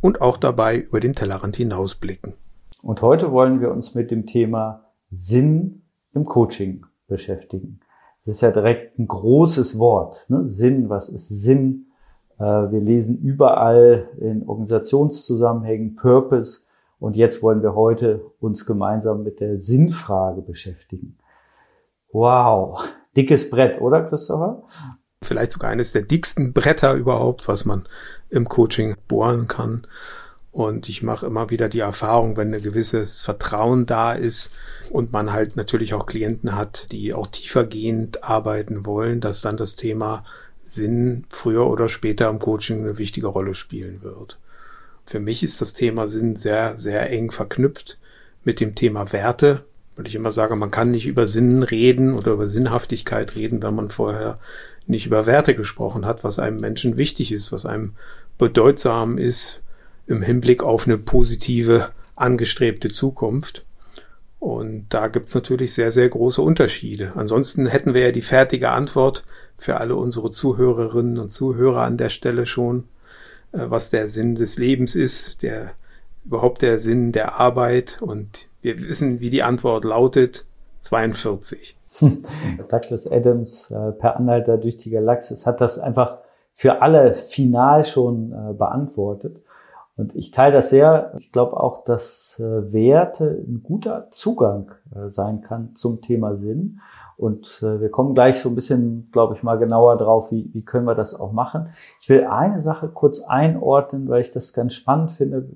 [0.00, 2.34] und auch dabei über den Tellerrand hinausblicken.
[2.82, 5.82] Und heute wollen wir uns mit dem Thema Sinn
[6.14, 7.80] im Coaching beschäftigen.
[8.24, 10.26] Das ist ja direkt ein großes Wort.
[10.28, 10.46] Ne?
[10.46, 11.86] Sinn, was ist Sinn?
[12.38, 16.60] Äh, wir lesen überall in Organisationszusammenhängen Purpose.
[17.00, 21.16] Und jetzt wollen wir heute uns gemeinsam mit der Sinnfrage beschäftigen.
[22.12, 22.82] Wow,
[23.16, 24.62] dickes Brett, oder Christopher?
[25.22, 27.86] Vielleicht sogar eines der dicksten Bretter überhaupt, was man
[28.30, 29.86] im Coaching bohren kann.
[30.50, 34.50] Und ich mache immer wieder die Erfahrung, wenn ein gewisses Vertrauen da ist
[34.90, 39.76] und man halt natürlich auch Klienten hat, die auch tiefergehend arbeiten wollen, dass dann das
[39.76, 40.24] Thema
[40.64, 44.38] Sinn früher oder später im Coaching eine wichtige Rolle spielen wird.
[45.04, 47.98] Für mich ist das Thema Sinn sehr, sehr eng verknüpft
[48.44, 49.64] mit dem Thema Werte,
[49.98, 53.74] weil ich immer sage, man kann nicht über Sinn reden oder über Sinnhaftigkeit reden, wenn
[53.74, 54.38] man vorher
[54.86, 57.94] nicht über Werte gesprochen hat, was einem Menschen wichtig ist, was einem
[58.38, 59.60] bedeutsam ist
[60.06, 63.64] im Hinblick auf eine positive, angestrebte Zukunft.
[64.38, 67.14] Und da gibt's natürlich sehr, sehr große Unterschiede.
[67.16, 69.24] Ansonsten hätten wir ja die fertige Antwort
[69.56, 72.84] für alle unsere Zuhörerinnen und Zuhörer an der Stelle schon,
[73.50, 75.72] äh, was der Sinn des Lebens ist, der
[76.28, 78.00] überhaupt der Sinn der Arbeit.
[78.00, 80.44] Und wir wissen, wie die Antwort lautet,
[80.80, 81.76] 42.
[82.70, 86.18] Douglas Adams äh, per Anhalter durch die Galaxis hat das einfach
[86.52, 89.42] für alle final schon äh, beantwortet.
[89.96, 91.12] Und ich teile das sehr.
[91.18, 96.80] Ich glaube auch, dass äh, Werte ein guter Zugang äh, sein kann zum Thema Sinn.
[97.18, 100.64] Und äh, wir kommen gleich so ein bisschen, glaube ich, mal genauer drauf, wie, wie
[100.64, 101.70] können wir das auch machen.
[102.00, 105.48] Ich will eine Sache kurz einordnen, weil ich das ganz spannend finde.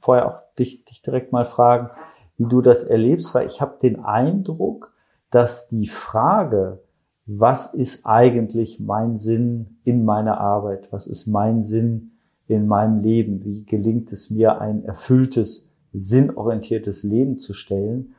[0.00, 1.90] Vorher auch dich, dich direkt mal fragen,
[2.38, 4.92] wie du das erlebst, weil ich habe den Eindruck,
[5.30, 6.80] dass die Frage,
[7.26, 10.88] was ist eigentlich mein Sinn in meiner Arbeit?
[10.90, 12.12] Was ist mein Sinn
[12.48, 13.44] in meinem Leben?
[13.44, 18.14] Wie gelingt es mir, ein erfülltes, sinnorientiertes Leben zu stellen?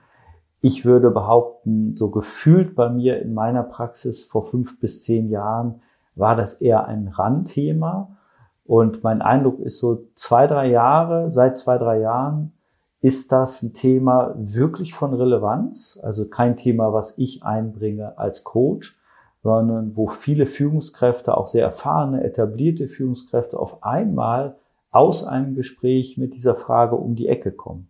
[0.68, 5.84] Ich würde behaupten, so gefühlt bei mir in meiner Praxis vor fünf bis zehn Jahren
[6.16, 8.18] war das eher ein Randthema.
[8.66, 12.54] Und mein Eindruck ist so zwei, drei Jahre, seit zwei, drei Jahren
[13.00, 16.00] ist das ein Thema wirklich von Relevanz?
[16.02, 19.00] Also kein Thema, was ich einbringe als Coach,
[19.44, 24.56] sondern wo viele Führungskräfte, auch sehr erfahrene, etablierte Führungskräfte auf einmal
[24.90, 27.88] aus einem Gespräch mit dieser Frage um die Ecke kommen.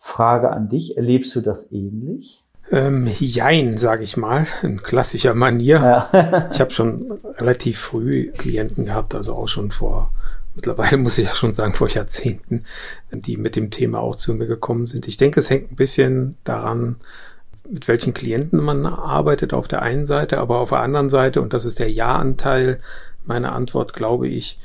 [0.00, 2.42] Frage an dich, erlebst du das ähnlich?
[2.72, 6.08] Ähm, jein, sage ich mal, in klassischer Manier.
[6.12, 6.50] Ja.
[6.52, 10.10] ich habe schon relativ früh Klienten gehabt, also auch schon vor
[10.54, 12.64] mittlerweile muss ich ja schon sagen, vor Jahrzehnten,
[13.12, 15.08] die mit dem Thema auch zu mir gekommen sind.
[15.08, 16.96] Ich denke, es hängt ein bisschen daran,
[17.68, 21.52] mit welchen Klienten man arbeitet auf der einen Seite, aber auf der anderen Seite, und
[21.52, 22.80] das ist der Ja-Anteil
[23.24, 24.58] meiner Antwort, glaube ich,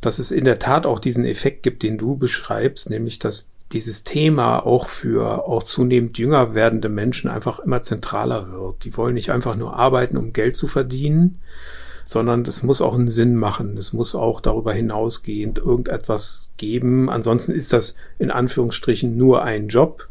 [0.00, 4.02] dass es in der Tat auch diesen Effekt gibt, den du beschreibst, nämlich dass dieses
[4.02, 8.84] Thema auch für auch zunehmend jünger werdende Menschen einfach immer zentraler wird.
[8.84, 11.40] Die wollen nicht einfach nur arbeiten, um Geld zu verdienen,
[12.04, 13.76] sondern es muss auch einen Sinn machen.
[13.76, 17.08] Es muss auch darüber hinausgehend irgendetwas geben.
[17.08, 20.08] Ansonsten ist das in Anführungsstrichen nur ein Job.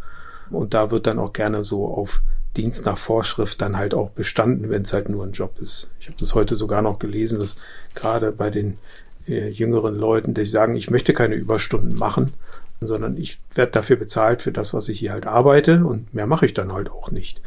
[0.49, 2.21] Und da wird dann auch gerne so auf
[2.55, 5.91] Dienst nach Vorschrift dann halt auch bestanden, wenn es halt nur ein Job ist.
[5.99, 7.57] Ich habe das heute sogar noch gelesen, dass
[7.93, 8.77] gerade bei den
[9.27, 12.33] äh, jüngeren Leuten, die sagen, ich möchte keine Überstunden machen,
[12.81, 16.45] sondern ich werde dafür bezahlt für das, was ich hier halt arbeite und mehr mache
[16.45, 17.41] ich dann halt auch nicht.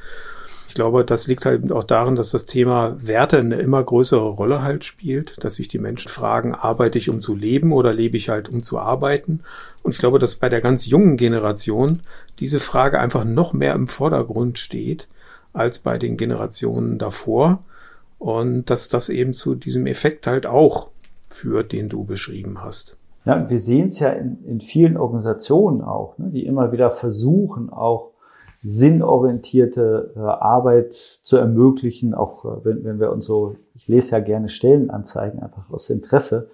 [0.72, 4.62] Ich glaube, das liegt halt auch daran, dass das Thema Werte eine immer größere Rolle
[4.62, 8.30] halt spielt, dass sich die Menschen fragen, arbeite ich um zu leben oder lebe ich
[8.30, 9.40] halt um zu arbeiten?
[9.82, 12.00] Und ich glaube, dass bei der ganz jungen Generation
[12.38, 15.08] diese Frage einfach noch mehr im Vordergrund steht
[15.52, 17.62] als bei den Generationen davor
[18.18, 20.88] und dass das eben zu diesem Effekt halt auch
[21.28, 22.96] führt, den du beschrieben hast.
[23.24, 27.70] Ja, wir sehen es ja in, in vielen Organisationen auch, ne, die immer wieder versuchen,
[27.70, 28.10] auch
[28.64, 34.20] sinnorientierte äh, Arbeit zu ermöglichen, auch äh, wenn, wenn wir uns so, ich lese ja
[34.20, 36.50] gerne Stellenanzeigen einfach aus Interesse,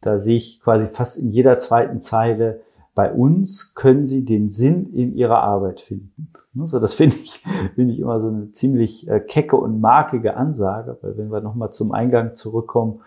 [0.00, 2.60] da sehe ich quasi fast in jeder zweiten Zeile,
[2.94, 6.32] bei uns können Sie den Sinn in Ihrer Arbeit finden.
[6.54, 7.42] Ne, so, das finde ich,
[7.74, 11.72] finde ich immer so eine ziemlich äh, kecke und markige Ansage, weil wenn wir nochmal
[11.72, 13.00] zum Eingang zurückkommen,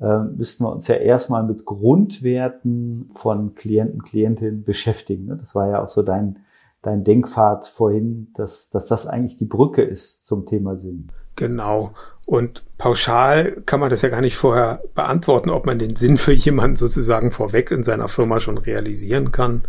[0.00, 5.26] müssten wir uns ja erstmal mit Grundwerten von Klienten, Klientinnen beschäftigen.
[5.26, 5.36] Ne?
[5.36, 6.38] Das war ja auch so dein,
[6.82, 11.08] dein Denkpfad vorhin, dass, dass das eigentlich die Brücke ist zum Thema Sinn.
[11.36, 11.92] Genau.
[12.26, 16.32] Und pauschal kann man das ja gar nicht vorher beantworten, ob man den Sinn für
[16.32, 19.62] jemanden sozusagen vorweg in seiner Firma schon realisieren kann.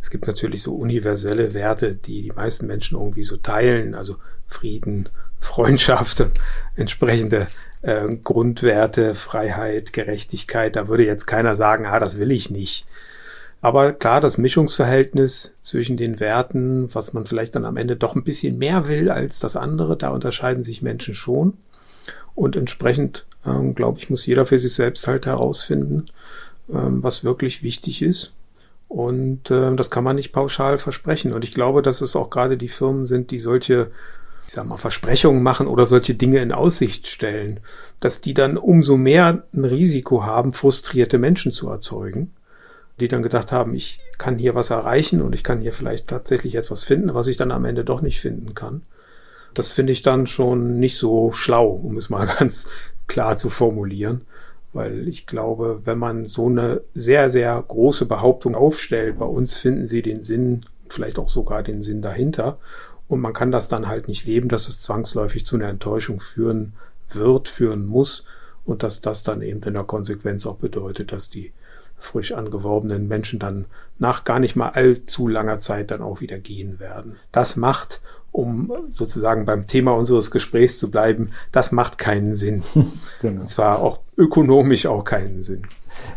[0.00, 5.08] Es gibt natürlich so universelle Werte, die die meisten Menschen irgendwie so teilen, also Frieden,
[5.40, 6.26] Freundschaft,
[6.76, 7.46] entsprechende
[7.82, 10.76] äh, Grundwerte, Freiheit, Gerechtigkeit.
[10.76, 12.86] Da würde jetzt keiner sagen, ah, das will ich nicht.
[13.60, 18.24] Aber klar, das Mischungsverhältnis zwischen den Werten, was man vielleicht dann am Ende doch ein
[18.24, 21.54] bisschen mehr will als das andere, da unterscheiden sich Menschen schon.
[22.34, 26.04] Und entsprechend, ähm, glaube ich, muss jeder für sich selbst halt herausfinden,
[26.72, 28.32] ähm, was wirklich wichtig ist.
[28.88, 31.32] Und äh, das kann man nicht pauschal versprechen.
[31.32, 33.90] Und ich glaube, dass es auch gerade die Firmen sind, die solche,
[34.46, 37.60] ich sag mal, Versprechungen machen oder solche Dinge in Aussicht stellen,
[38.00, 42.32] dass die dann umso mehr ein Risiko haben, frustrierte Menschen zu erzeugen
[43.00, 46.54] die dann gedacht haben, ich kann hier was erreichen und ich kann hier vielleicht tatsächlich
[46.54, 48.82] etwas finden, was ich dann am Ende doch nicht finden kann.
[49.54, 52.66] Das finde ich dann schon nicht so schlau, um es mal ganz
[53.06, 54.22] klar zu formulieren,
[54.72, 59.86] weil ich glaube, wenn man so eine sehr, sehr große Behauptung aufstellt, bei uns finden
[59.86, 62.58] sie den Sinn, vielleicht auch sogar den Sinn dahinter,
[63.08, 66.74] und man kann das dann halt nicht leben, dass es zwangsläufig zu einer Enttäuschung führen
[67.08, 68.24] wird, führen muss
[68.64, 71.52] und dass das dann eben in der Konsequenz auch bedeutet, dass die
[71.98, 73.66] frisch angeworbenen Menschen dann
[73.98, 77.16] nach gar nicht mal allzu langer Zeit dann auch wieder gehen werden.
[77.32, 78.00] Das macht,
[78.36, 82.62] um sozusagen beim Thema unseres Gesprächs zu bleiben, das macht keinen Sinn.
[83.20, 83.40] genau.
[83.40, 85.62] Und zwar auch ökonomisch auch keinen Sinn.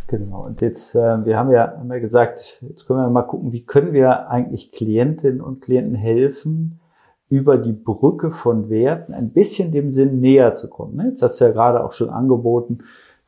[0.07, 0.45] Genau.
[0.45, 3.63] Und jetzt, äh, wir haben ja, haben ja gesagt, jetzt können wir mal gucken, wie
[3.63, 6.80] können wir eigentlich Klientinnen und Klienten helfen,
[7.30, 10.95] über die Brücke von Werten ein bisschen dem Sinn näher zu kommen.
[10.95, 11.10] Ne?
[11.10, 12.80] Jetzt hast du ja gerade auch schon angeboten,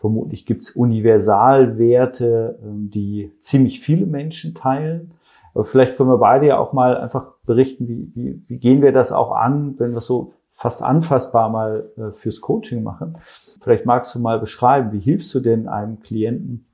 [0.02, 5.12] Vermutlich gibt es Universalwerte, ähm, die ziemlich viele Menschen teilen.
[5.54, 8.94] Aber vielleicht können wir beide ja auch mal einfach berichten, wie, wie, wie gehen wir
[8.94, 13.18] das auch an, wenn wir so fast anfassbar mal äh, fürs Coaching machen.
[13.62, 16.66] Vielleicht magst du mal beschreiben, wie hilfst du denn einem Klienten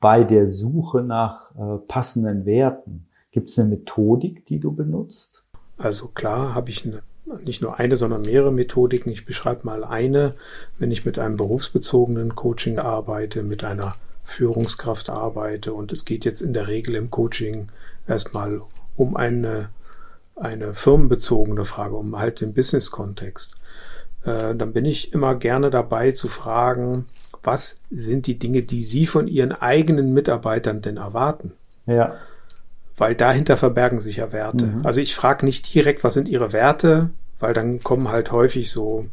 [0.00, 3.06] bei der Suche nach äh, passenden Werten?
[3.30, 5.44] Gibt es eine Methodik, die du benutzt?
[5.78, 7.02] Also klar habe ich eine
[7.44, 9.12] nicht nur eine, sondern mehrere Methodiken.
[9.12, 10.34] Ich beschreibe mal eine,
[10.78, 16.40] wenn ich mit einem berufsbezogenen Coaching arbeite, mit einer Führungskraft arbeite und es geht jetzt
[16.40, 17.68] in der Regel im Coaching
[18.06, 18.62] erstmal
[18.96, 19.70] um eine,
[20.40, 23.56] eine firmenbezogene Frage, um halt den Business-Kontext.
[24.24, 27.06] Äh, dann bin ich immer gerne dabei zu fragen,
[27.42, 31.52] was sind die Dinge, die Sie von Ihren eigenen Mitarbeitern denn erwarten?
[31.86, 32.16] Ja
[33.00, 34.66] weil dahinter verbergen sich ja Werte.
[34.66, 34.86] Mhm.
[34.86, 37.08] Also ich frage nicht direkt, was sind ihre Werte,
[37.38, 39.06] weil dann kommen halt häufig so,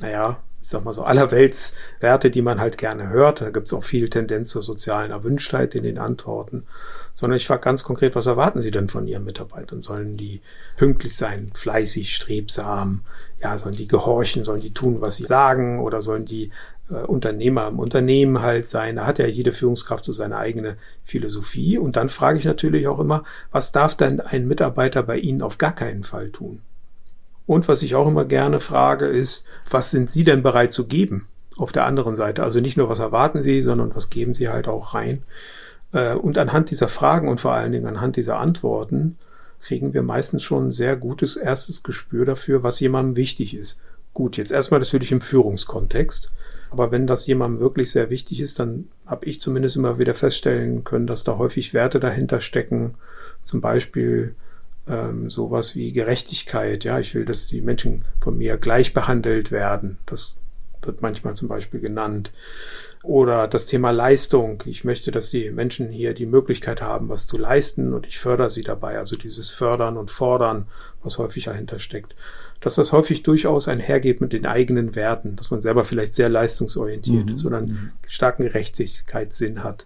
[0.00, 3.40] naja, ich sag mal so allerwelts Werte, die man halt gerne hört.
[3.40, 6.66] Da gibt's auch viel Tendenz zur sozialen Erwünschtheit in den Antworten.
[7.14, 9.80] Sondern ich frage ganz konkret, was erwarten Sie denn von Ihren Mitarbeitern?
[9.80, 10.40] Sollen die
[10.76, 13.02] pünktlich sein, fleißig, strebsam?
[13.42, 14.44] Ja, sollen die gehorchen?
[14.44, 15.80] Sollen die tun, was sie sagen?
[15.80, 16.50] Oder sollen die
[16.90, 18.96] äh, Unternehmer im Unternehmen halt sein.
[18.96, 21.78] Da hat ja jede Führungskraft so seine eigene Philosophie.
[21.78, 25.58] Und dann frage ich natürlich auch immer, was darf denn ein Mitarbeiter bei Ihnen auf
[25.58, 26.62] gar keinen Fall tun?
[27.46, 31.28] Und was ich auch immer gerne frage, ist, was sind Sie denn bereit zu geben
[31.56, 32.42] auf der anderen Seite?
[32.42, 35.22] Also nicht nur, was erwarten Sie, sondern was geben Sie halt auch rein?
[35.92, 39.16] Äh, und anhand dieser Fragen und vor allen Dingen anhand dieser Antworten
[39.60, 43.78] kriegen wir meistens schon ein sehr gutes erstes Gespür dafür, was jemandem wichtig ist.
[44.12, 46.32] Gut, jetzt erstmal natürlich im Führungskontext.
[46.70, 50.84] Aber wenn das jemandem wirklich sehr wichtig ist, dann habe ich zumindest immer wieder feststellen
[50.84, 52.94] können, dass da häufig Werte dahinter stecken.
[53.42, 54.34] Zum Beispiel
[54.88, 56.84] ähm, sowas wie Gerechtigkeit.
[56.84, 59.98] Ja, ich will, dass die Menschen von mir gleich behandelt werden.
[60.06, 60.36] Das
[60.82, 62.32] wird manchmal zum Beispiel genannt.
[63.02, 64.62] Oder das Thema Leistung.
[64.66, 68.48] Ich möchte, dass die Menschen hier die Möglichkeit haben, was zu leisten und ich fördere
[68.48, 68.98] sie dabei.
[68.98, 70.68] Also dieses Fördern und Fordern,
[71.02, 72.14] was häufig dahinter steckt
[72.62, 77.26] dass das häufig durchaus einhergeht mit den eigenen Werten, dass man selber vielleicht sehr leistungsorientiert
[77.26, 77.34] mhm.
[77.34, 77.90] ist oder einen mhm.
[78.06, 79.84] starken Gerechtigkeitssinn hat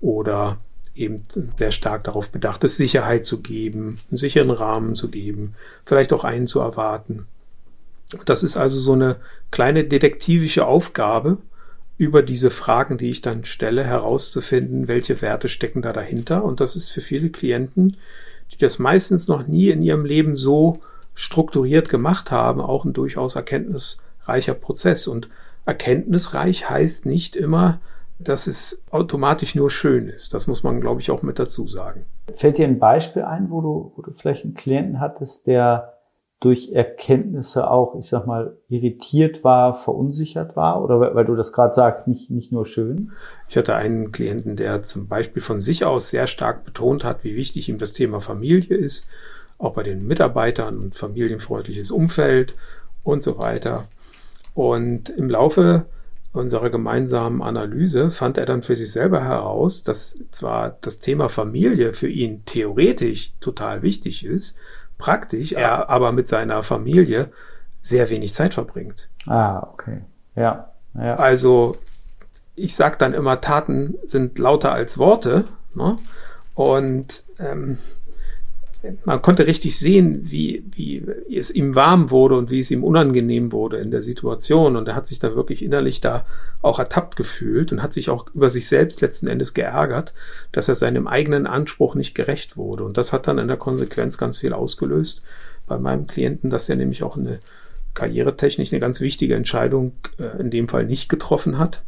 [0.00, 0.58] oder
[0.94, 1.24] eben
[1.58, 5.54] sehr stark darauf bedacht ist, Sicherheit zu geben, einen sicheren Rahmen zu geben,
[5.84, 7.26] vielleicht auch einen zu erwarten.
[8.24, 9.16] Das ist also so eine
[9.50, 11.38] kleine detektivische Aufgabe,
[12.02, 16.44] über diese Fragen, die ich dann stelle, herauszufinden, welche Werte stecken da dahinter.
[16.44, 17.96] Und das ist für viele Klienten,
[18.50, 20.80] die das meistens noch nie in ihrem Leben so
[21.14, 25.06] strukturiert gemacht haben, auch ein durchaus erkenntnisreicher Prozess.
[25.06, 25.28] Und
[25.64, 27.78] erkenntnisreich heißt nicht immer,
[28.18, 30.34] dass es automatisch nur schön ist.
[30.34, 32.04] Das muss man, glaube ich, auch mit dazu sagen.
[32.34, 35.98] Fällt dir ein Beispiel ein, wo du, wo du vielleicht einen Klienten hattest, der
[36.42, 40.82] durch Erkenntnisse auch, ich sag mal, irritiert war, verunsichert war?
[40.82, 43.12] Oder weil du das gerade sagst, nicht, nicht nur schön?
[43.48, 47.36] Ich hatte einen Klienten, der zum Beispiel von sich aus sehr stark betont hat, wie
[47.36, 49.06] wichtig ihm das Thema Familie ist,
[49.58, 52.56] auch bei den Mitarbeitern und familienfreundliches Umfeld
[53.04, 53.84] und so weiter.
[54.52, 55.86] Und im Laufe
[56.32, 61.94] unserer gemeinsamen Analyse fand er dann für sich selber heraus, dass zwar das Thema Familie
[61.94, 64.56] für ihn theoretisch total wichtig ist,
[65.02, 67.32] praktisch, er aber mit seiner Familie
[67.80, 69.08] sehr wenig Zeit verbringt.
[69.26, 70.02] Ah, okay.
[70.36, 70.70] Ja.
[70.94, 71.16] ja.
[71.16, 71.74] Also
[72.54, 75.44] ich sage dann immer, Taten sind lauter als Worte.
[75.74, 75.98] Ne?
[76.54, 77.78] Und ähm,
[79.04, 83.52] man konnte richtig sehen, wie, wie es ihm warm wurde und wie es ihm unangenehm
[83.52, 84.76] wurde in der Situation.
[84.76, 86.26] Und er hat sich da wirklich innerlich da
[86.62, 90.14] auch ertappt gefühlt und hat sich auch über sich selbst letzten Endes geärgert,
[90.50, 92.84] dass er seinem eigenen Anspruch nicht gerecht wurde.
[92.84, 95.22] Und das hat dann in der Konsequenz ganz viel ausgelöst
[95.66, 97.38] bei meinem Klienten, dass er nämlich auch eine
[97.94, 101.82] karrieretechnisch eine ganz wichtige Entscheidung äh, in dem Fall nicht getroffen hat,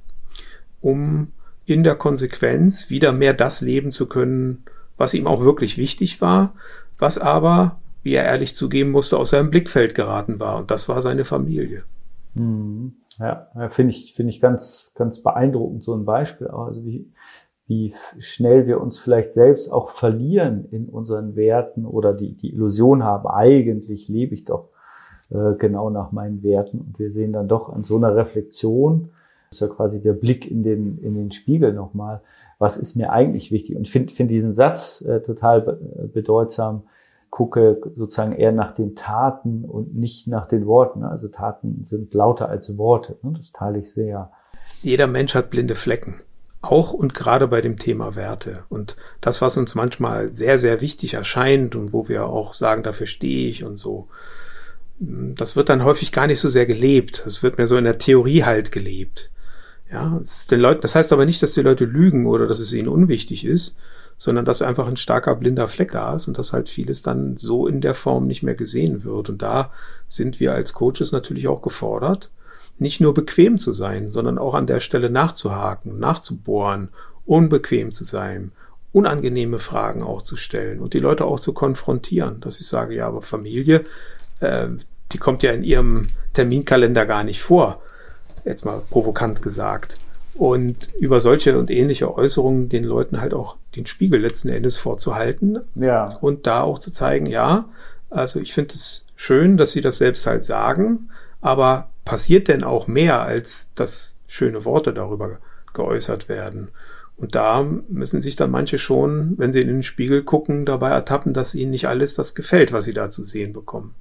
[0.81, 1.33] um
[1.67, 4.65] in der Konsequenz wieder mehr das leben zu können,
[4.97, 6.55] was ihm auch wirklich wichtig war,
[6.99, 10.57] was aber, wie er ehrlich zugeben musste, aus seinem Blickfeld geraten war.
[10.59, 11.85] Und das war seine Familie.
[12.35, 12.95] Mhm.
[13.19, 16.49] Ja, finde ich, finde ich ganz, ganz beeindruckend, so ein Beispiel.
[16.49, 17.13] Also wie,
[17.67, 23.05] wie schnell wir uns vielleicht selbst auch verlieren in unseren Werten oder die, die Illusion
[23.05, 24.71] haben, eigentlich lebe ich doch
[25.31, 26.81] äh, genau nach meinen Werten.
[26.81, 29.11] Und wir sehen dann doch an so einer Reflexion,
[29.51, 32.21] ist ja quasi der Blick in den, in den Spiegel nochmal,
[32.59, 33.77] was ist mir eigentlich wichtig?
[33.77, 36.85] Und finde find diesen Satz äh, total be bedeutsam.
[37.31, 41.03] Gucke sozusagen eher nach den Taten und nicht nach den Worten.
[41.03, 43.17] Also Taten sind lauter als Worte.
[43.23, 43.33] Ne?
[43.37, 44.31] Das teile ich sehr.
[44.83, 46.23] Jeder Mensch hat blinde Flecken.
[46.63, 48.63] Auch und gerade bei dem Thema Werte.
[48.69, 53.09] Und das, was uns manchmal sehr, sehr wichtig erscheint und wo wir auch sagen, dafür
[53.09, 54.07] stehe ich und so,
[54.99, 57.25] das wird dann häufig gar nicht so sehr gelebt.
[57.27, 59.31] Es wird mehr so in der Theorie halt gelebt.
[59.95, 60.21] Ja,
[60.51, 63.45] den Leuten, das heißt aber nicht, dass die Leute lügen oder dass es ihnen unwichtig
[63.45, 63.77] ist,
[64.17, 67.69] sondern dass einfach ein starker blinder Fleck da ist und dass halt vieles dann so
[67.69, 69.29] in der Form nicht mehr gesehen wird.
[69.29, 69.71] Und da
[70.09, 72.33] sind wir als Coaches natürlich auch gefordert,
[72.77, 76.89] nicht nur bequem zu sein, sondern auch an der Stelle nachzuhaken, nachzubohren,
[77.25, 78.51] unbequem zu sein,
[78.91, 83.07] unangenehme Fragen auch zu stellen und die Leute auch zu konfrontieren, dass ich sage, ja,
[83.07, 83.85] aber Familie,
[84.41, 84.67] äh,
[85.13, 87.81] die kommt ja in ihrem Terminkalender gar nicht vor
[88.45, 89.97] jetzt mal provokant gesagt.
[90.37, 95.61] Und über solche und ähnliche Äußerungen den Leuten halt auch den Spiegel letzten Endes vorzuhalten.
[95.77, 96.17] Ja.
[96.21, 97.67] Und da auch zu zeigen, ja,
[98.11, 101.11] also ich finde es schön, dass sie das selbst halt sagen,
[101.41, 105.39] aber passiert denn auch mehr, als dass schöne Worte darüber
[105.73, 106.71] geäußert werden?
[107.17, 111.33] Und da müssen sich dann manche schon, wenn sie in den Spiegel gucken, dabei ertappen,
[111.33, 113.95] dass ihnen nicht alles das gefällt, was sie da zu sehen bekommen.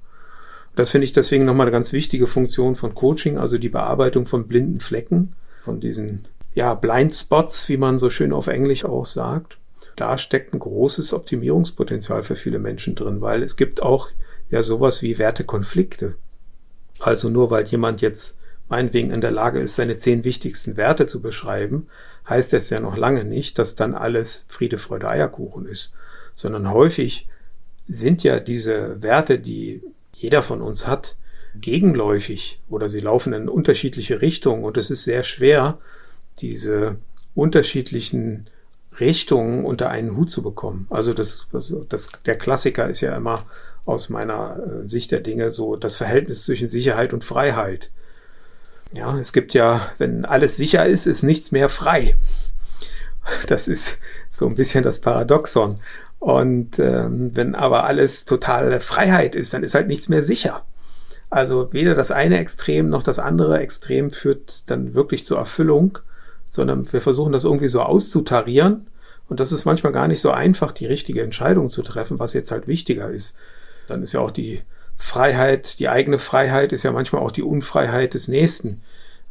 [0.76, 4.48] Das finde ich deswegen nochmal eine ganz wichtige Funktion von Coaching, also die Bearbeitung von
[4.48, 5.30] blinden Flecken,
[5.62, 9.58] von diesen ja, Blind Spots, wie man so schön auf Englisch auch sagt.
[9.96, 14.10] Da steckt ein großes Optimierungspotenzial für viele Menschen drin, weil es gibt auch
[14.50, 16.16] ja sowas wie Wertekonflikte.
[17.00, 18.38] Also nur weil jemand jetzt
[18.68, 21.88] meinetwegen in der Lage ist, seine zehn wichtigsten Werte zu beschreiben,
[22.28, 25.92] heißt das ja noch lange nicht, dass dann alles Friede, Freude, Eierkuchen ist,
[26.34, 27.28] sondern häufig
[27.86, 29.82] sind ja diese Werte, die
[30.24, 31.16] jeder von uns hat,
[31.54, 35.78] gegenläufig oder sie laufen in unterschiedliche Richtungen und es ist sehr schwer,
[36.38, 36.96] diese
[37.34, 38.46] unterschiedlichen
[38.98, 40.86] Richtungen unter einen Hut zu bekommen.
[40.88, 41.46] Also das,
[41.90, 43.42] das der Klassiker ist ja immer
[43.84, 47.90] aus meiner äh, Sicht der Dinge so das Verhältnis zwischen Sicherheit und Freiheit.
[48.94, 52.16] Ja, es gibt ja, wenn alles sicher ist, ist nichts mehr frei.
[53.46, 53.98] Das ist
[54.30, 55.80] so ein bisschen das Paradoxon.
[56.18, 60.64] Und ähm, wenn aber alles totale Freiheit ist, dann ist halt nichts mehr sicher.
[61.30, 65.98] Also weder das eine Extrem noch das andere Extrem führt dann wirklich zur Erfüllung,
[66.46, 68.86] sondern wir versuchen das irgendwie so auszutarieren.
[69.28, 72.50] Und das ist manchmal gar nicht so einfach, die richtige Entscheidung zu treffen, was jetzt
[72.50, 73.34] halt wichtiger ist.
[73.88, 74.62] Dann ist ja auch die
[74.96, 78.82] Freiheit, die eigene Freiheit ist ja manchmal auch die Unfreiheit des Nächsten.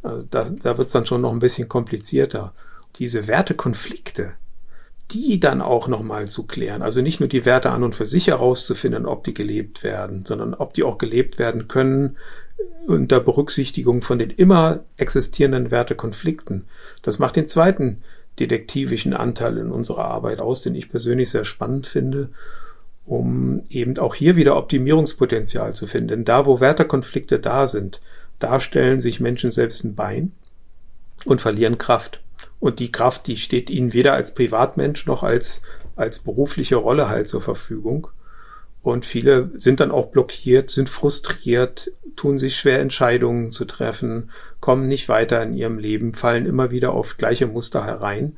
[0.02, 2.52] Also da, da wird es dann schon noch ein bisschen komplizierter.
[2.96, 4.34] Diese Wertekonflikte,
[5.10, 6.82] die dann auch nochmal zu klären.
[6.82, 10.54] Also nicht nur die Werte an und für sich herauszufinden, ob die gelebt werden, sondern
[10.54, 12.16] ob die auch gelebt werden können
[12.86, 16.66] unter Berücksichtigung von den immer existierenden Wertekonflikten.
[17.02, 18.02] Das macht den zweiten
[18.38, 22.30] detektivischen Anteil in unserer Arbeit aus, den ich persönlich sehr spannend finde,
[23.06, 26.08] um eben auch hier wieder Optimierungspotenzial zu finden.
[26.08, 28.00] Denn da, wo Wertekonflikte da sind,
[28.38, 30.32] da stellen sich Menschen selbst ein Bein
[31.24, 32.20] und verlieren Kraft.
[32.60, 35.60] Und die Kraft, die steht ihnen weder als Privatmensch noch als,
[35.96, 38.08] als berufliche Rolle halt zur Verfügung.
[38.82, 44.30] Und viele sind dann auch blockiert, sind frustriert, tun sich schwer, Entscheidungen zu treffen,
[44.60, 48.36] kommen nicht weiter in ihrem Leben, fallen immer wieder auf gleiche Muster herein,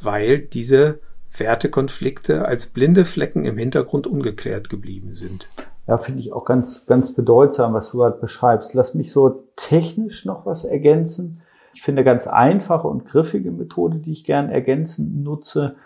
[0.00, 0.98] weil diese
[1.38, 5.48] Wertekonflikte als blinde Flecken im Hintergrund ungeklärt geblieben sind.
[5.86, 8.74] Ja, finde ich auch ganz, ganz bedeutsam, was du gerade beschreibst.
[8.74, 11.42] Lass mich so technisch noch was ergänzen.
[11.76, 15.76] Ich finde ganz einfache und griffige Methode, die ich gern ergänzend nutze,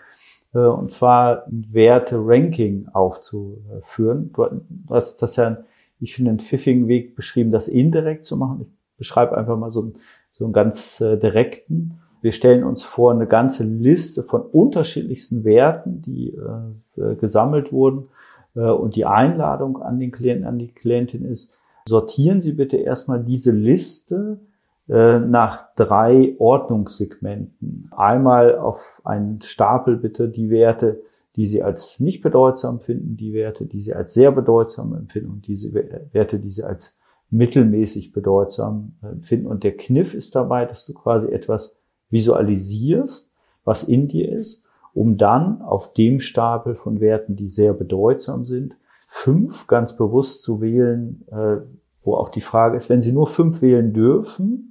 [0.53, 4.31] äh, und zwar Werte-Ranking aufzuführen.
[4.31, 5.65] Du hast das ja,
[5.99, 8.61] ich finde, einen pfiffigen Weg beschrieben, das indirekt zu machen.
[8.61, 9.91] Ich beschreibe einfach mal so,
[10.31, 11.99] so einen ganz äh, direkten.
[12.21, 18.07] Wir stellen uns vor eine ganze Liste von unterschiedlichsten Werten, die äh, gesammelt wurden.
[18.55, 23.21] Äh, und die Einladung an den Klienten, an die Klientin ist, sortieren Sie bitte erstmal
[23.21, 24.50] diese Liste äh,
[24.93, 27.89] nach drei Ordnungssegmenten.
[27.95, 31.01] Einmal auf einen Stapel bitte die Werte,
[31.37, 35.47] die Sie als nicht bedeutsam finden, die Werte, die Sie als sehr bedeutsam empfinden und
[35.47, 36.97] diese Werte, die Sie als
[37.29, 39.47] mittelmäßig bedeutsam empfinden.
[39.47, 41.79] Und der Kniff ist dabei, dass du quasi etwas
[42.09, 43.31] visualisierst,
[43.63, 48.75] was in dir ist, um dann auf dem Stapel von Werten, die sehr bedeutsam sind,
[49.07, 51.57] fünf ganz bewusst zu wählen, äh,
[52.03, 54.70] wo auch die Frage ist, wenn Sie nur fünf wählen dürfen,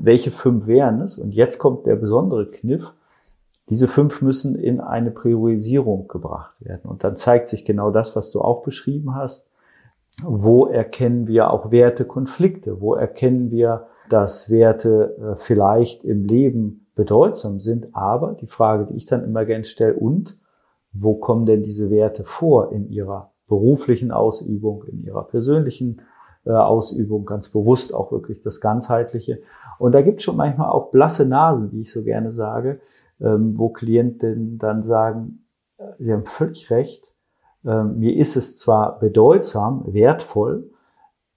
[0.00, 1.18] welche fünf wären es?
[1.18, 2.92] Und jetzt kommt der besondere Kniff.
[3.70, 6.82] Diese fünf müssen in eine Priorisierung gebracht werden.
[6.84, 9.50] Und dann zeigt sich genau das, was du auch beschrieben hast.
[10.22, 12.80] Wo erkennen wir auch Wertekonflikte?
[12.80, 17.94] Wo erkennen wir, dass Werte äh, vielleicht im Leben bedeutsam sind?
[17.96, 20.36] Aber die Frage, die ich dann immer gern stelle, und
[20.92, 26.02] wo kommen denn diese Werte vor in ihrer beruflichen Ausübung, in ihrer persönlichen
[26.44, 29.40] äh, Ausübung, ganz bewusst auch wirklich das Ganzheitliche?
[29.78, 32.80] Und da gibt es schon manchmal auch blasse Nasen, wie ich so gerne sage,
[33.20, 35.46] ähm, wo Klienten dann sagen,
[35.78, 37.14] äh, sie haben völlig recht,
[37.64, 40.70] ähm, mir ist es zwar bedeutsam, wertvoll,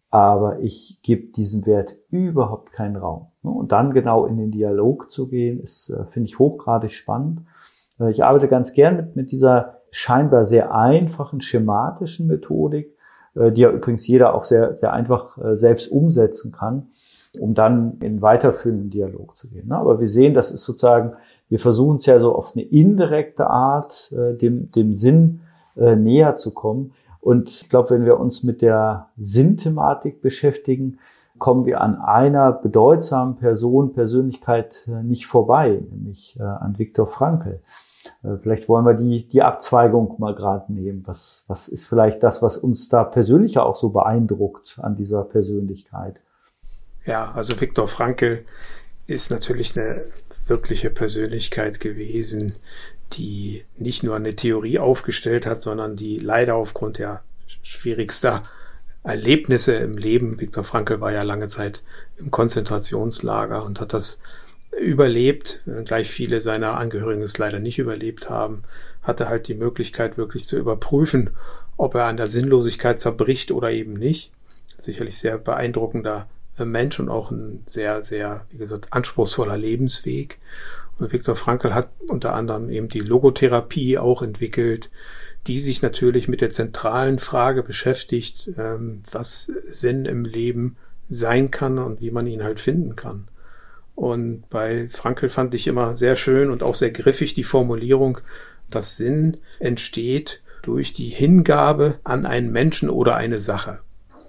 [0.10, 3.28] aber ich gebe diesem Wert überhaupt keinen Raum.
[3.44, 3.52] Ne?
[3.52, 7.42] Und dann genau in den Dialog zu gehen, ist, äh, finde ich, hochgradig spannend.
[8.00, 12.96] Äh, ich arbeite ganz gern mit, mit dieser scheinbar sehr einfachen, schematischen Methodik,
[13.36, 16.90] äh, die ja übrigens jeder auch sehr, sehr einfach selbst umsetzen kann
[17.40, 19.68] um dann in weiterführenden Dialog zu gehen.
[19.68, 19.78] Ne?
[19.78, 21.14] Aber wir sehen, das ist sozusagen,
[21.50, 25.42] wir versuchen es ja so auf eine indirekte Art, äh, dem, dem Sinn
[25.76, 26.94] äh, näher zu kommen.
[27.22, 31.00] Und ich glaube, wenn wir uns mit der Sinnthematik beschäftigen,
[31.38, 37.60] kommen wir an einer bedeutsamen Person, Persönlichkeit äh, nicht vorbei, nämlich an Viktor Frankl.
[38.42, 41.04] Vielleicht wollen wir die, die Abzweigung mal gerade nehmen.
[41.06, 46.16] Was, was ist vielleicht das, was uns da persönlich auch so beeindruckt an dieser Persönlichkeit?
[47.08, 48.44] Ja, also Viktor Frankl
[49.08, 50.04] ist natürlich eine
[50.46, 52.56] wirkliche Persönlichkeit gewesen,
[53.14, 57.24] die nicht nur eine Theorie aufgestellt hat, sondern die leider aufgrund der
[57.64, 58.44] schwierigster
[59.04, 61.82] Erlebnisse im Leben, Viktor Frankl war ja lange Zeit
[62.18, 64.20] im Konzentrationslager und hat das
[64.78, 68.64] überlebt, gleich viele seiner Angehörigen es leider nicht überlebt haben,
[69.02, 71.30] hatte halt die Möglichkeit wirklich zu überprüfen,
[71.78, 74.34] ob er an der Sinnlosigkeit zerbricht oder eben nicht.
[74.76, 76.28] Sicherlich sehr beeindruckender
[76.66, 80.40] Mensch und auch ein sehr, sehr, wie gesagt, anspruchsvoller Lebensweg.
[80.98, 84.90] Und Viktor Frankl hat unter anderem eben die Logotherapie auch entwickelt,
[85.46, 90.78] die sich natürlich mit der zentralen Frage beschäftigt, ähm, was Sinn im Leben
[91.10, 93.30] sein kann und wie man ihn halt finden kann.
[93.96, 98.20] Und bei Frankl fand ich immer sehr schön und auch sehr griffig die Formulierung,
[98.70, 103.80] dass Sinn entsteht durch die Hingabe an einen Menschen oder eine Sache.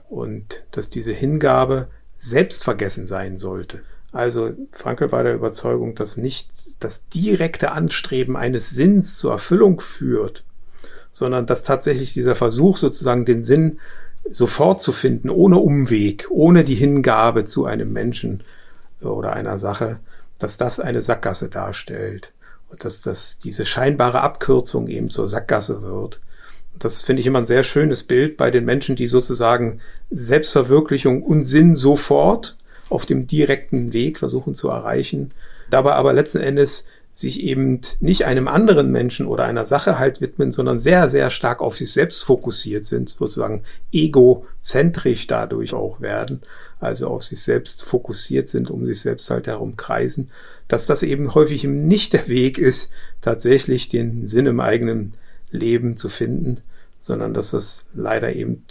[0.08, 3.80] Und dass diese Hingabe selbstvergessen sein sollte.
[4.12, 6.50] Also Frankel war der Überzeugung, dass nicht
[6.80, 10.44] das direkte Anstreben eines Sinns zur Erfüllung führt,
[11.12, 13.78] sondern dass tatsächlich dieser Versuch sozusagen den Sinn
[14.28, 18.42] sofort zu finden, ohne Umweg, ohne die Hingabe zu einem Menschen
[19.00, 20.00] oder einer Sache,
[20.38, 22.32] dass das eine Sackgasse darstellt
[22.68, 26.20] und dass das diese scheinbare Abkürzung eben zur Sackgasse wird
[26.78, 31.44] das finde ich immer ein sehr schönes Bild bei den Menschen, die sozusagen Selbstverwirklichung und
[31.44, 32.56] Sinn sofort
[32.88, 35.32] auf dem direkten Weg versuchen zu erreichen,
[35.70, 40.52] dabei aber letzten Endes sich eben nicht einem anderen Menschen oder einer Sache halt widmen,
[40.52, 43.62] sondern sehr, sehr stark auf sich selbst fokussiert sind, sozusagen
[43.92, 46.42] egozentrisch dadurch auch werden,
[46.80, 50.30] also auf sich selbst fokussiert sind, um sich selbst halt herum kreisen,
[50.68, 55.14] dass das eben häufig nicht der Weg ist, tatsächlich den Sinn im eigenen
[55.50, 56.60] Leben zu finden,
[56.98, 58.64] sondern dass das leider eben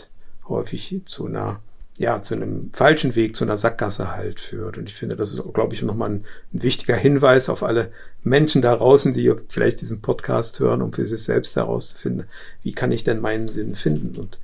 [0.48, 1.62] häufig zu einer
[2.00, 4.78] ja, zu einem falschen Weg, zu einer Sackgasse halt führt.
[4.78, 7.92] Und ich finde, das ist, glaube ich, nochmal ein, ein wichtiger Hinweis auf alle
[8.24, 12.28] Menschen da draußen, die vielleicht diesen Podcast hören, um für sich selbst herauszufinden,
[12.62, 14.16] wie kann ich denn meinen Sinn finden?
[14.16, 14.40] Und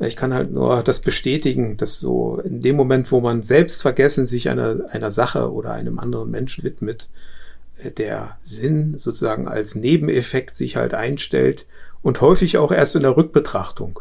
[0.00, 4.26] ich kann halt nur das bestätigen, dass so in dem Moment, wo man selbst vergessen
[4.26, 7.35] sich einer, einer Sache oder einem anderen Menschen widmet, äh,
[7.84, 11.66] der Sinn sozusagen als Nebeneffekt sich halt einstellt
[12.02, 14.00] und häufig auch erst in der Rückbetrachtung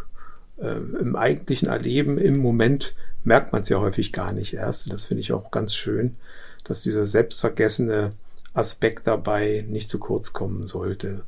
[0.58, 4.92] äh, im eigentlichen Erleben, im Moment merkt man es ja häufig gar nicht erst.
[4.92, 6.16] Das finde ich auch ganz schön,
[6.64, 8.14] dass dieser selbstvergessene
[8.54, 11.24] Aspekt dabei nicht zu kurz kommen sollte.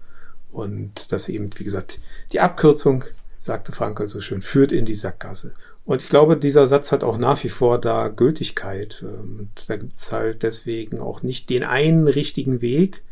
[0.52, 2.00] Und dass eben, wie gesagt,
[2.32, 3.04] die Abkürzung,
[3.38, 5.54] sagte Frankel so schön, führt in die Sackgasse.
[5.88, 9.02] Und ich glaube, dieser Satz hat auch nach wie vor da Gültigkeit.
[9.04, 13.04] Und da gibt's halt deswegen auch nicht den einen richtigen Weg,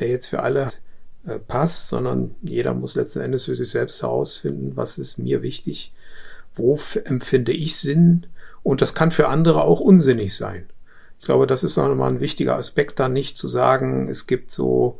[0.00, 0.68] der jetzt für alle
[1.24, 5.92] äh, passt, sondern jeder muss letzten Endes für sich selbst herausfinden, was ist mir wichtig,
[6.52, 8.26] wo empfinde ich Sinn
[8.64, 10.66] und das kann für andere auch unsinnig sein.
[11.20, 14.98] Ich glaube, das ist nochmal ein wichtiger Aspekt, da nicht zu sagen, es gibt so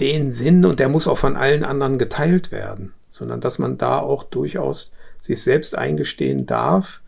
[0.00, 3.98] den Sinn und der muss auch von allen anderen geteilt werden, sondern dass man da
[3.98, 7.00] auch durchaus sich selbst eingestehen darf,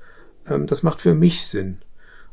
[0.46, 1.82] ähm, das macht für mich Sinn.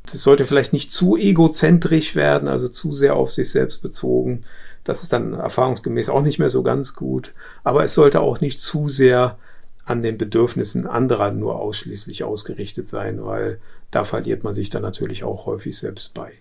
[0.06, 4.44] Das sollte vielleicht nicht zu egozentrisch werden, also zu sehr auf sich selbst bezogen,
[4.84, 7.34] das ist dann erfahrungsgemäß auch nicht mehr so ganz gut.
[7.64, 9.38] Aber es sollte auch nicht zu sehr
[9.86, 13.60] an den Bedürfnissen anderer nur ausschließlich ausgerichtet sein, weil
[13.92, 16.34] da verliert man sich dann natürlich auch häufig selbst bei.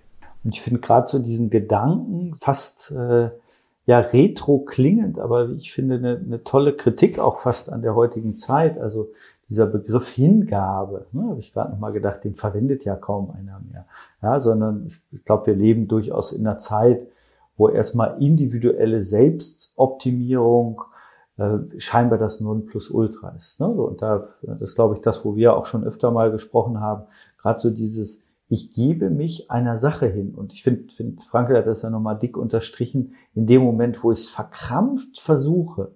[0.45, 3.31] Und ich finde gerade so diesen Gedanken fast äh,
[3.87, 8.37] ja retro klingend, aber ich finde eine, eine tolle Kritik auch fast an der heutigen
[8.37, 8.79] Zeit.
[8.79, 9.09] Also
[9.49, 13.87] dieser Begriff Hingabe, ne, habe ich gerade nochmal gedacht, den verwendet ja kaum einer mehr.
[14.23, 17.07] Ja, sondern ich, glaube, wir leben durchaus in einer Zeit,
[17.57, 20.83] wo erstmal individuelle Selbstoptimierung
[21.37, 23.61] äh, scheinbar das Nonplusultra ist.
[23.61, 23.67] Ne?
[23.67, 27.03] Und da, das glaube ich, das, wo wir auch schon öfter mal gesprochen haben,
[27.39, 30.35] gerade so dieses, ich gebe mich einer Sache hin.
[30.35, 34.13] Und ich finde, find, Frankel hat das ja nochmal dick unterstrichen, in dem Moment, wo
[34.13, 35.93] ich es verkrampft versuche,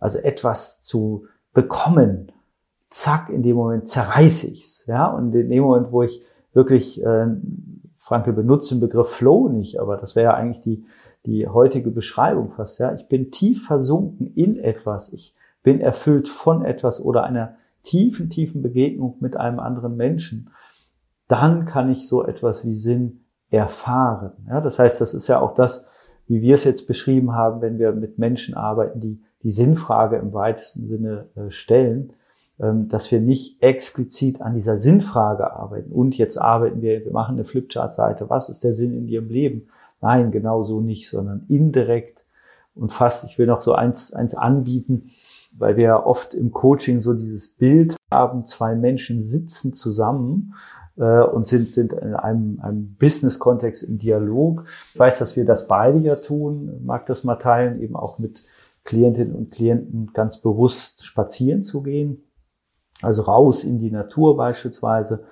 [0.00, 2.32] also etwas zu bekommen,
[2.88, 4.86] zack, in dem Moment zerreiße ich's.
[4.86, 5.06] Ja?
[5.06, 6.20] Und in dem Moment, wo ich
[6.52, 7.28] wirklich äh,
[7.98, 10.84] Frankel benutzt den Begriff Flow nicht, aber das wäre ja eigentlich die,
[11.26, 12.80] die heutige Beschreibung fast.
[12.80, 15.12] Ja, ich bin tief versunken in etwas.
[15.12, 20.50] Ich bin erfüllt von etwas oder einer tiefen, tiefen Begegnung mit einem anderen Menschen.
[21.30, 24.32] Dann kann ich so etwas wie Sinn erfahren.
[24.48, 25.86] Ja, das heißt, das ist ja auch das,
[26.26, 30.32] wie wir es jetzt beschrieben haben, wenn wir mit Menschen arbeiten, die die Sinnfrage im
[30.34, 32.12] weitesten Sinne äh, stellen.
[32.60, 35.92] Ähm, dass wir nicht explizit an dieser Sinnfrage arbeiten.
[35.92, 38.28] Und jetzt arbeiten wir, wir machen eine Flipchart-Seite.
[38.28, 39.68] Was ist der Sinn in Ihrem Leben?
[40.02, 42.26] Nein, genau so nicht, sondern indirekt
[42.74, 45.10] und fast, ich will noch so eins, eins anbieten,
[45.56, 50.54] weil wir ja oft im Coaching so dieses Bild haben, zwei Menschen sitzen zusammen
[51.04, 54.64] und sind, sind in einem, einem Business-Kontext im Dialog.
[54.92, 58.42] Ich weiß, dass wir das beide ja tun, mag das mal teilen, eben auch mit
[58.84, 62.24] Klientinnen und Klienten ganz bewusst spazieren zu gehen
[63.02, 65.24] also raus in die Natur beispielsweise.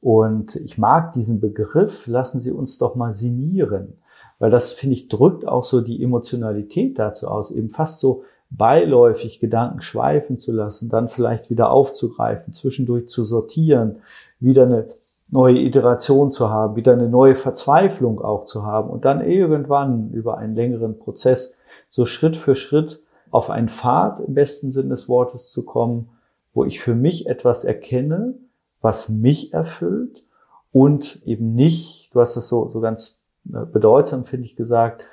[0.00, 3.94] Und ich mag diesen Begriff, lassen Sie uns doch mal sinnieren,
[4.38, 9.40] weil das, finde ich, drückt auch so die Emotionalität dazu aus, eben fast so beiläufig
[9.40, 13.96] Gedanken schweifen zu lassen, dann vielleicht wieder aufzugreifen, zwischendurch zu sortieren,
[14.38, 14.88] wieder eine
[15.28, 20.38] neue Iteration zu haben, wieder eine neue Verzweiflung auch zu haben und dann irgendwann über
[20.38, 21.56] einen längeren Prozess
[21.90, 26.08] so Schritt für Schritt auf einen Pfad im besten Sinn des Wortes zu kommen,
[26.54, 28.34] wo ich für mich etwas erkenne,
[28.80, 30.24] was mich erfüllt
[30.72, 33.18] und eben nicht, du hast das so, so ganz
[33.52, 35.04] äh, bedeutsam, finde ich, gesagt,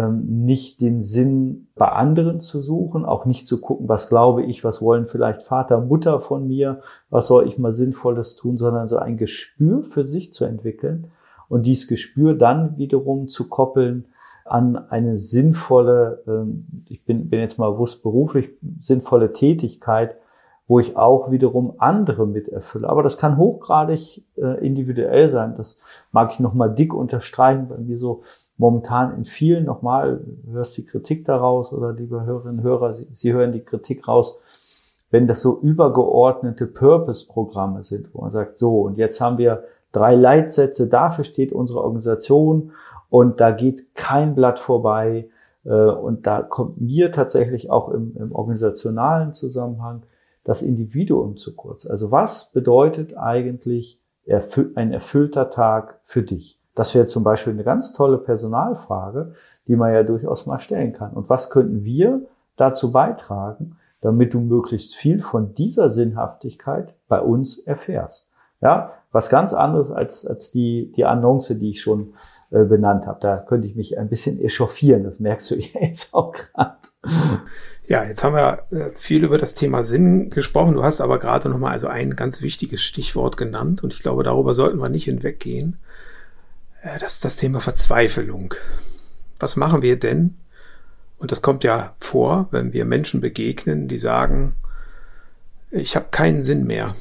[0.00, 4.80] nicht den Sinn bei anderen zu suchen, auch nicht zu gucken, was glaube ich, was
[4.80, 9.16] wollen vielleicht Vater, Mutter von mir, was soll ich mal Sinnvolles tun, sondern so ein
[9.16, 11.08] Gespür für sich zu entwickeln
[11.48, 14.06] und dieses Gespür dann wiederum zu koppeln
[14.44, 18.50] an eine sinnvolle, ähm, ich bin, bin jetzt mal bewusst beruflich,
[18.80, 20.16] sinnvolle Tätigkeit,
[20.66, 22.88] wo ich auch wiederum andere mit erfülle.
[22.88, 25.54] Aber das kann hochgradig äh, individuell sein.
[25.56, 25.78] Das
[26.12, 28.22] mag ich nochmal dick unterstreichen, weil wir so
[28.62, 30.20] momentan in vielen nochmal,
[30.52, 34.38] hörst die Kritik daraus oder liebe Hörerinnen und Hörer, Sie, Sie hören die Kritik raus,
[35.10, 40.14] wenn das so übergeordnete Purpose-Programme sind, wo man sagt, so, und jetzt haben wir drei
[40.14, 42.70] Leitsätze, dafür steht unsere Organisation
[43.10, 45.28] und da geht kein Blatt vorbei.
[45.64, 50.04] Äh, und da kommt mir tatsächlich auch im, im organisationalen Zusammenhang
[50.44, 51.84] das Individuum zu kurz.
[51.84, 53.98] Also was bedeutet eigentlich
[54.76, 56.61] ein erfüllter Tag für dich?
[56.74, 59.34] Das wäre zum Beispiel eine ganz tolle Personalfrage,
[59.66, 61.12] die man ja durchaus mal stellen kann.
[61.12, 62.22] Und was könnten wir
[62.56, 68.30] dazu beitragen, damit du möglichst viel von dieser Sinnhaftigkeit bei uns erfährst.
[68.60, 72.14] Ja, was ganz anderes als, als die, die Annonce, die ich schon
[72.50, 73.18] äh, benannt habe.
[73.20, 76.76] Da könnte ich mich ein bisschen echauffieren, das merkst du jetzt auch gerade.
[77.86, 80.74] Ja, jetzt haben wir äh, viel über das Thema Sinn gesprochen.
[80.74, 84.54] Du hast aber gerade nochmal also ein ganz wichtiges Stichwort genannt und ich glaube, darüber
[84.54, 85.78] sollten wir nicht hinweggehen.
[86.82, 88.54] Äh, das ist das Thema Verzweiflung.
[89.38, 90.36] Was machen wir denn?
[91.18, 94.54] Und das kommt ja vor, wenn wir Menschen begegnen, die sagen,
[95.70, 96.94] ich habe keinen Sinn mehr.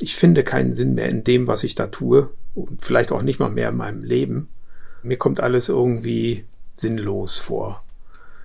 [0.00, 3.40] Ich finde keinen Sinn mehr in dem, was ich da tue und vielleicht auch nicht
[3.40, 4.48] mal mehr in meinem Leben.
[5.02, 7.82] Mir kommt alles irgendwie sinnlos vor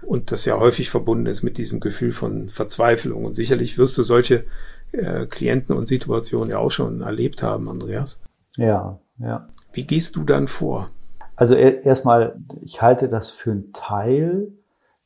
[0.02, 3.26] und das ja häufig verbunden ist mit diesem Gefühl von Verzweiflung.
[3.26, 4.46] Und sicherlich wirst du solche
[4.92, 8.22] äh, Klienten und Situationen ja auch schon erlebt haben, Andreas.
[8.56, 9.48] Ja, ja.
[9.72, 10.90] Wie gehst du dann vor?
[11.36, 14.52] Also erstmal, ich halte das für einen Teil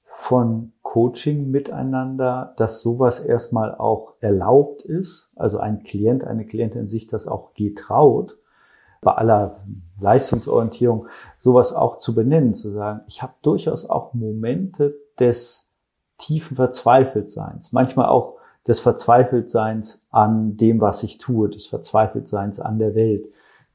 [0.06, 7.08] von Coaching miteinander, dass sowas erstmal auch erlaubt ist, also ein Klient, eine Klientin sich
[7.08, 8.38] das auch getraut,
[9.02, 9.58] bei aller
[10.00, 11.08] Leistungsorientierung
[11.40, 15.72] sowas auch zu benennen, zu sagen, ich habe durchaus auch Momente des
[16.18, 22.96] tiefen Verzweifeltseins, manchmal auch des Verzweifeltseins an dem, was ich tue, des Verzweifeltseins an der
[22.96, 23.26] Welt,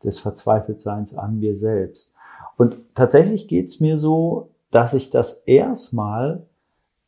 [0.04, 2.12] des Verzweifeltseins an mir selbst.
[2.56, 6.42] Und tatsächlich geht's mir so, dass ich das erstmal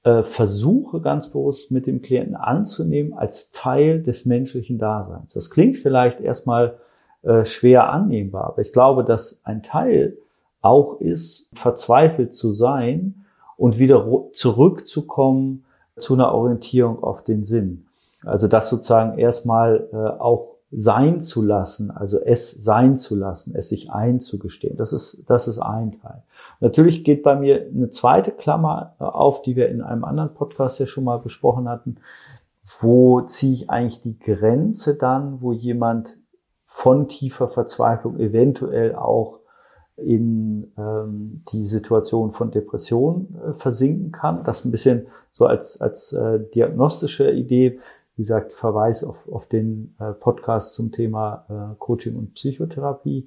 [0.02, 5.34] äh, versuche, ganz bewusst mit dem Klienten anzunehmen als Teil des menschlichen Daseins.
[5.34, 6.78] Das klingt vielleicht erstmal
[7.22, 8.44] äh, schwer annehmbar.
[8.44, 10.16] Aber ich glaube, dass ein Teil
[10.62, 13.26] auch ist, verzweifelt zu sein
[13.56, 15.64] und wieder zurückzukommen
[15.96, 17.86] zu einer Orientierung auf den Sinn.
[18.24, 23.70] Also das sozusagen erstmal äh, auch sein zu lassen, also es sein zu lassen, es
[23.70, 24.76] sich einzugestehen.
[24.76, 26.22] Das ist, das ist ein Teil.
[26.60, 30.78] Natürlich geht bei mir eine zweite Klammer äh, auf, die wir in einem anderen Podcast
[30.78, 31.96] ja schon mal besprochen hatten.
[32.80, 36.16] Wo ziehe ich eigentlich die Grenze dann, wo jemand
[36.64, 39.40] von tiefer Verzweiflung eventuell auch
[39.96, 44.44] in ähm, die Situation von Depression äh, versinken kann.
[44.44, 47.78] Das ein bisschen so als, als äh, diagnostische Idee.
[48.16, 53.26] Wie gesagt, Verweis auf, auf den äh, Podcast zum Thema äh, Coaching und Psychotherapie.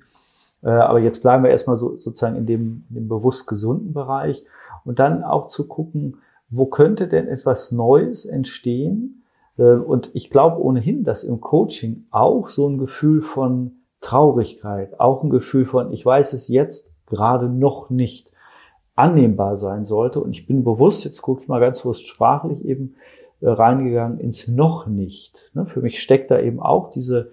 [0.61, 4.45] Äh, aber jetzt bleiben wir erstmal so, sozusagen in dem, in dem bewusst gesunden Bereich
[4.85, 6.17] und dann auch zu gucken,
[6.49, 9.23] wo könnte denn etwas Neues entstehen,
[9.57, 15.23] äh, und ich glaube ohnehin, dass im Coaching auch so ein Gefühl von Traurigkeit, auch
[15.23, 18.31] ein Gefühl von, ich weiß es jetzt gerade noch nicht,
[18.95, 20.21] annehmbar sein sollte.
[20.21, 22.93] Und ich bin bewusst, jetzt gucke ich mal ganz bewusst sprachlich eben
[23.51, 25.51] reingegangen ins noch nicht.
[25.53, 27.31] Ne, für mich steckt da eben auch diese,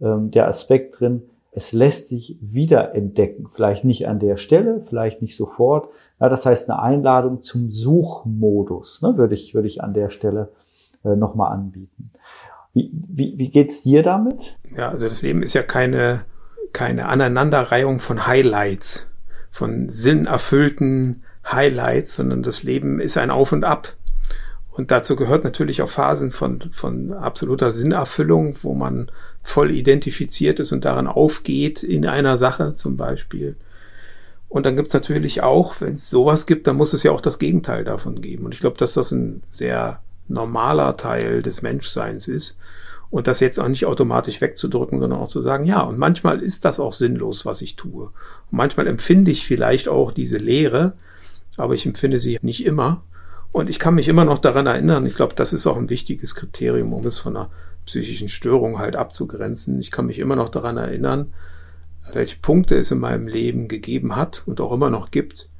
[0.00, 1.22] ähm, der Aspekt drin,
[1.54, 3.46] es lässt sich wieder entdecken.
[3.52, 5.88] Vielleicht nicht an der Stelle, vielleicht nicht sofort.
[6.18, 10.48] Ja, das heißt eine Einladung zum Suchmodus, ne, würde ich, würde ich an der Stelle
[11.04, 12.10] äh, nochmal anbieten.
[12.72, 14.56] Wie, wie, wie geht's dir damit?
[14.74, 16.24] Ja, also das Leben ist ja keine,
[16.72, 19.10] keine Aneinanderreihung von Highlights,
[19.50, 23.96] von sinnerfüllten Highlights, sondern das Leben ist ein Auf und Ab.
[24.72, 29.10] Und dazu gehört natürlich auch Phasen von, von absoluter Sinnerfüllung, wo man
[29.42, 33.56] voll identifiziert ist und daran aufgeht in einer Sache zum Beispiel.
[34.48, 37.38] Und dann gibt's natürlich auch, wenn es sowas gibt, dann muss es ja auch das
[37.38, 38.46] Gegenteil davon geben.
[38.46, 42.56] Und ich glaube, dass das ein sehr normaler Teil des Menschseins ist.
[43.10, 46.64] Und das jetzt auch nicht automatisch wegzudrücken, sondern auch zu sagen, ja, und manchmal ist
[46.64, 48.04] das auch sinnlos, was ich tue.
[48.04, 48.12] Und
[48.50, 50.94] manchmal empfinde ich vielleicht auch diese Leere,
[51.58, 53.02] aber ich empfinde sie nicht immer.
[53.52, 56.34] Und ich kann mich immer noch daran erinnern, ich glaube, das ist auch ein wichtiges
[56.34, 57.50] Kriterium, um es von einer
[57.84, 59.78] psychischen Störung halt abzugrenzen.
[59.78, 61.34] Ich kann mich immer noch daran erinnern,
[62.12, 65.50] welche Punkte es in meinem Leben gegeben hat und auch immer noch gibt,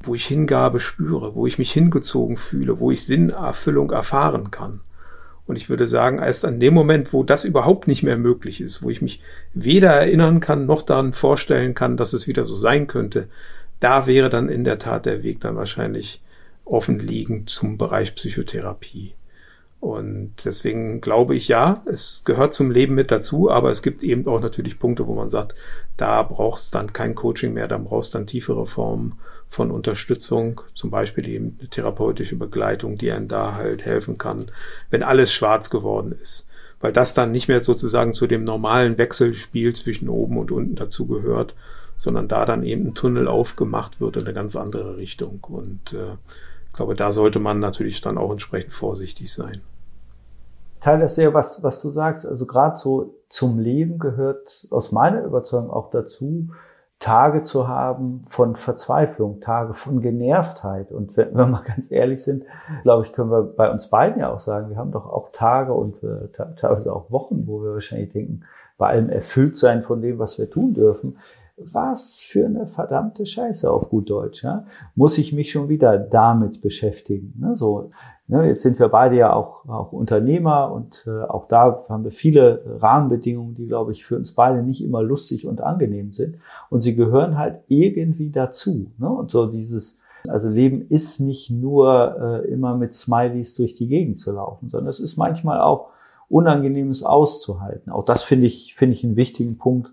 [0.00, 4.82] wo ich Hingabe spüre, wo ich mich hingezogen fühle, wo ich Sinnerfüllung erfahren kann.
[5.46, 8.82] Und ich würde sagen, erst an dem Moment, wo das überhaupt nicht mehr möglich ist,
[8.82, 9.20] wo ich mich
[9.54, 13.28] weder erinnern kann, noch daran vorstellen kann, dass es wieder so sein könnte,
[13.80, 16.20] da wäre dann in der Tat der Weg dann wahrscheinlich
[16.72, 19.14] offen liegend zum Bereich Psychotherapie.
[19.82, 24.28] Und deswegen glaube ich, ja, es gehört zum Leben mit dazu, aber es gibt eben
[24.28, 25.56] auch natürlich Punkte, wo man sagt,
[25.96, 31.28] da brauchst dann kein Coaching mehr, dann brauchst dann tiefere Formen von Unterstützung, zum Beispiel
[31.28, 34.46] eben eine therapeutische Begleitung, die einem da halt helfen kann,
[34.90, 36.46] wenn alles schwarz geworden ist.
[36.80, 41.08] Weil das dann nicht mehr sozusagen zu dem normalen Wechselspiel zwischen oben und unten dazu
[41.08, 41.56] gehört,
[41.96, 45.40] sondern da dann eben ein Tunnel aufgemacht wird in eine ganz andere Richtung.
[45.42, 46.16] Und äh,
[46.72, 49.60] ich glaube, da sollte man natürlich dann auch entsprechend vorsichtig sein.
[50.76, 52.26] Ich teile das sehr, was, was du sagst.
[52.26, 56.48] Also gerade so zum Leben gehört aus meiner Überzeugung auch dazu,
[56.98, 60.92] Tage zu haben von Verzweiflung, Tage von Genervtheit.
[60.92, 62.44] Und wenn, wenn wir ganz ehrlich sind,
[62.84, 65.74] glaube ich, können wir bei uns beiden ja auch sagen, wir haben doch auch Tage
[65.74, 68.44] und äh, teilweise auch Wochen, wo wir wahrscheinlich denken,
[68.78, 71.18] bei allem erfüllt sein von dem, was wir tun dürfen.
[71.56, 74.42] Was für eine verdammte Scheiße auf gut Deutsch.
[74.42, 74.64] Ja?
[74.94, 77.34] Muss ich mich schon wieder damit beschäftigen?
[77.38, 77.56] Ne?
[77.56, 77.90] So,
[78.32, 82.12] Ne, jetzt sind wir beide ja auch, auch Unternehmer und äh, auch da haben wir
[82.12, 86.36] viele Rahmenbedingungen, die, glaube ich, für uns beide nicht immer lustig und angenehm sind.
[86.70, 88.86] Und sie gehören halt irgendwie dazu.
[88.96, 89.10] Ne?
[89.10, 94.18] Und so dieses, also Leben ist nicht nur äh, immer mit Smileys durch die Gegend
[94.18, 95.90] zu laufen, sondern es ist manchmal auch
[96.30, 97.92] Unangenehmes auszuhalten.
[97.92, 99.92] Auch das finde ich, finde ich einen wichtigen Punkt,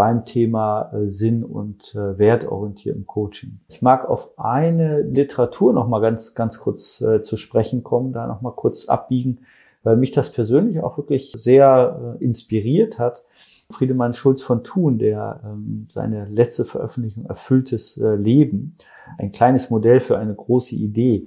[0.00, 3.60] beim Thema äh, Sinn und äh, wertorientiertem Coaching.
[3.68, 8.26] Ich mag auf eine Literatur noch mal ganz ganz kurz äh, zu sprechen kommen, da
[8.26, 9.40] noch mal kurz abbiegen,
[9.82, 13.20] weil mich das persönlich auch wirklich sehr inspiriert hat.
[13.68, 18.76] Friedemann Schulz von Thun, der ähm, seine letzte Veröffentlichung Erfülltes Leben,
[19.18, 21.26] ein kleines Modell für eine große Idee.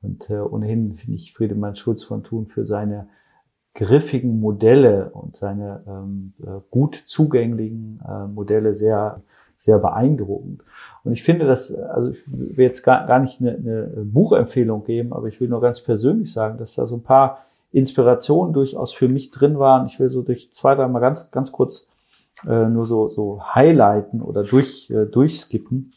[0.00, 3.08] Und ohnehin finde ich Friedemann Schulz von Thun für seine
[3.74, 9.20] griffigen Modelle und seine ähm, äh, gut zugänglichen äh, Modelle sehr,
[9.56, 10.62] sehr beeindruckend.
[11.02, 15.12] Und ich finde das, also ich will jetzt gar, gar nicht eine, eine Buchempfehlung geben,
[15.12, 19.08] aber ich will nur ganz persönlich sagen, dass da so ein paar Inspirationen durchaus für
[19.08, 19.86] mich drin waren.
[19.86, 21.88] Ich will so durch zwei, drei Mal ganz, ganz kurz
[22.46, 25.92] äh, nur so, so highlighten oder durch, äh, durchskippen.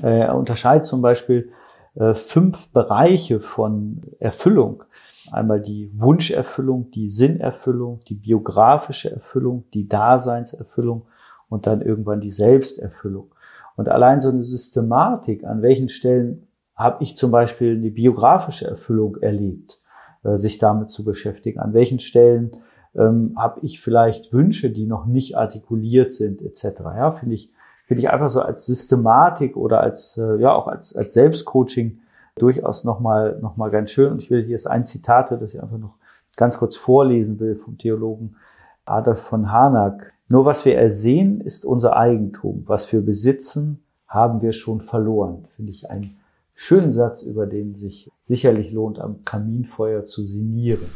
[0.00, 1.50] Äh, er unterscheidet zum Beispiel
[1.96, 4.84] äh, fünf Bereiche von Erfüllung.
[5.32, 11.06] Einmal die Wunscherfüllung, die Sinnerfüllung, die biografische Erfüllung, die Daseinserfüllung
[11.48, 13.32] und dann irgendwann die Selbsterfüllung.
[13.76, 19.16] Und allein so eine Systematik, an welchen Stellen habe ich zum Beispiel eine biografische Erfüllung
[19.16, 19.80] erlebt,
[20.24, 22.52] äh, sich damit zu beschäftigen, an welchen Stellen
[22.94, 26.64] ähm, habe ich vielleicht Wünsche, die noch nicht artikuliert sind, etc.
[26.96, 27.52] Ja, finde ich,
[27.86, 32.00] finde ich einfach so als Systematik oder als, äh, ja, auch als, als Selbstcoaching
[32.40, 34.12] durchaus nochmal noch mal ganz schön.
[34.12, 35.94] Und ich will hier ist ein Zitat, das ich einfach noch
[36.36, 38.36] ganz kurz vorlesen will vom Theologen
[38.84, 40.12] Adolf von Harnack.
[40.28, 42.64] Nur was wir ersehen, ist unser Eigentum.
[42.66, 45.46] Was wir besitzen, haben wir schon verloren.
[45.56, 46.18] Finde ich einen
[46.54, 50.86] schönen Satz, über den sich sicherlich lohnt, am Kaminfeuer zu sinnieren.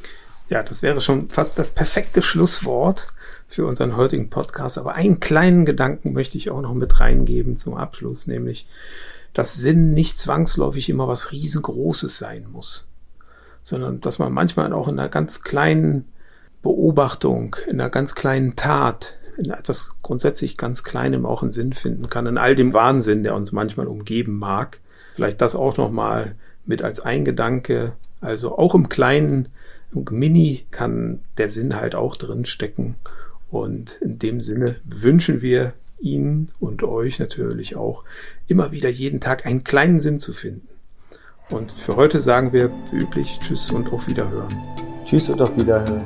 [0.49, 3.07] Ja, das wäre schon fast das perfekte Schlusswort
[3.49, 4.77] für unseren heutigen Podcast.
[4.79, 8.67] Aber einen kleinen Gedanken möchte ich auch noch mit reingeben zum Abschluss, nämlich
[9.35, 12.87] dass Sinn nicht zwangsläufig immer was riesengroßes sein muss,
[13.63, 16.07] sondern dass man manchmal auch in einer ganz kleinen
[16.63, 22.09] Beobachtung, in einer ganz kleinen Tat, in etwas grundsätzlich ganz Kleinem auch einen Sinn finden
[22.09, 24.81] kann, in all dem Wahnsinn, der uns manchmal umgeben mag.
[25.15, 27.95] Vielleicht das auch nochmal mit als ein Gedanke.
[28.21, 29.49] Also auch im Kleinen,
[29.93, 32.95] im Mini kann der Sinn halt auch drin stecken.
[33.51, 38.05] Und in dem Sinne wünschen wir Ihnen und euch natürlich auch
[38.47, 40.69] immer wieder jeden Tag einen kleinen Sinn zu finden.
[41.51, 44.55] Und für heute sagen wir wie üblich Tschüss und auf Wiederhören.
[45.05, 46.05] Tschüss und auf Wiederhören.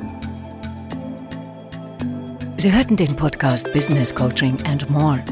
[2.57, 5.23] Sie hörten den Podcast Business Coaching and More.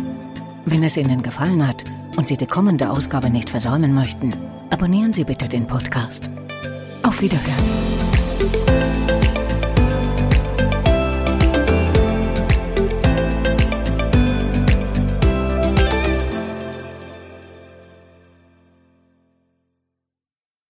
[0.65, 1.84] Wenn es Ihnen gefallen hat
[2.15, 4.34] und Sie die kommende Ausgabe nicht versäumen möchten,
[4.69, 6.30] abonnieren Sie bitte den Podcast.
[7.03, 8.07] Auf Wiederhören.